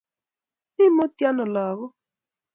[0.85, 1.93] imut ano lakok.